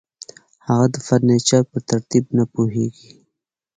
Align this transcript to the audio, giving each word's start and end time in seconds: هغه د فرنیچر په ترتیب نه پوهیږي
هغه 0.67 0.85
د 0.93 0.95
فرنیچر 1.05 1.61
په 1.71 1.77
ترتیب 1.89 2.25
نه 2.37 2.43
پوهیږي 2.53 3.11